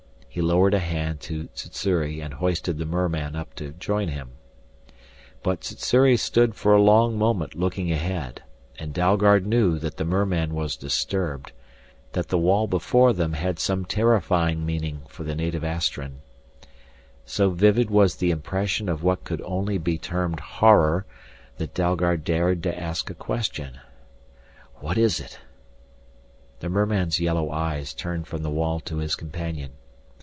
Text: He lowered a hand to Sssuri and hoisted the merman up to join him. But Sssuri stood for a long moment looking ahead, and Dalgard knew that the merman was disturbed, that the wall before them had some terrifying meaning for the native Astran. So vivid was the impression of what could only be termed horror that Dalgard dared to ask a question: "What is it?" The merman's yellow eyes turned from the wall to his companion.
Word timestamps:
He 0.33 0.39
lowered 0.39 0.73
a 0.73 0.79
hand 0.79 1.19
to 1.23 1.49
Sssuri 1.53 2.21
and 2.21 2.35
hoisted 2.35 2.77
the 2.77 2.85
merman 2.85 3.35
up 3.35 3.53
to 3.55 3.73
join 3.73 4.07
him. 4.07 4.29
But 5.43 5.65
Sssuri 5.65 6.15
stood 6.15 6.55
for 6.55 6.73
a 6.73 6.81
long 6.81 7.17
moment 7.17 7.53
looking 7.53 7.91
ahead, 7.91 8.41
and 8.79 8.93
Dalgard 8.93 9.45
knew 9.45 9.77
that 9.79 9.97
the 9.97 10.05
merman 10.05 10.53
was 10.55 10.77
disturbed, 10.77 11.51
that 12.13 12.29
the 12.29 12.37
wall 12.37 12.65
before 12.65 13.11
them 13.11 13.33
had 13.33 13.59
some 13.59 13.83
terrifying 13.83 14.65
meaning 14.65 15.01
for 15.09 15.25
the 15.25 15.35
native 15.35 15.65
Astran. 15.65 16.21
So 17.25 17.49
vivid 17.49 17.89
was 17.89 18.15
the 18.15 18.31
impression 18.31 18.87
of 18.87 19.03
what 19.03 19.25
could 19.25 19.41
only 19.41 19.77
be 19.77 19.97
termed 19.97 20.39
horror 20.39 21.05
that 21.57 21.73
Dalgard 21.73 22.23
dared 22.23 22.63
to 22.63 22.79
ask 22.81 23.09
a 23.09 23.13
question: 23.13 23.79
"What 24.75 24.97
is 24.97 25.19
it?" 25.19 25.39
The 26.61 26.69
merman's 26.69 27.19
yellow 27.19 27.51
eyes 27.51 27.93
turned 27.93 28.27
from 28.27 28.43
the 28.43 28.49
wall 28.49 28.79
to 28.79 28.99
his 28.99 29.15
companion. 29.15 29.71